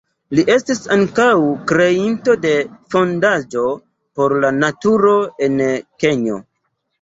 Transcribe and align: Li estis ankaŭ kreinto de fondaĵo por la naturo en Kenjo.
Li 0.37 0.43
estis 0.51 0.79
ankaŭ 0.93 1.25
kreinto 1.71 2.35
de 2.45 2.53
fondaĵo 2.95 3.67
por 4.21 4.37
la 4.47 4.51
naturo 4.57 5.13
en 5.49 5.61
Kenjo. 6.07 6.41